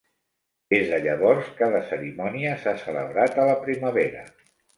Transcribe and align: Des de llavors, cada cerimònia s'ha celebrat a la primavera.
Des 0.73 0.87
de 0.93 0.99
llavors, 1.03 1.51
cada 1.59 1.81
cerimònia 1.89 2.55
s'ha 2.65 2.75
celebrat 2.85 3.39
a 3.45 3.47
la 3.51 3.55
primavera. 3.69 4.27